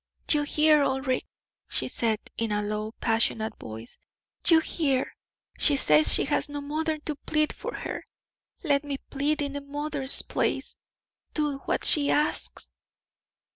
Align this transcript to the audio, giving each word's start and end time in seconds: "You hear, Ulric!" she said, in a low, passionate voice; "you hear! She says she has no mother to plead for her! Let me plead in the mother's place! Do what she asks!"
"You 0.31 0.41
hear, 0.41 0.81
Ulric!" 0.83 1.27
she 1.69 1.87
said, 1.87 2.17
in 2.35 2.51
a 2.51 2.63
low, 2.63 2.91
passionate 2.99 3.59
voice; 3.59 3.99
"you 4.47 4.59
hear! 4.59 5.15
She 5.59 5.75
says 5.75 6.11
she 6.11 6.25
has 6.25 6.49
no 6.49 6.59
mother 6.59 6.97
to 7.01 7.15
plead 7.17 7.53
for 7.53 7.75
her! 7.75 8.07
Let 8.63 8.83
me 8.83 8.97
plead 9.11 9.43
in 9.43 9.53
the 9.53 9.61
mother's 9.61 10.23
place! 10.23 10.75
Do 11.35 11.59
what 11.67 11.85
she 11.85 12.09
asks!" 12.09 12.71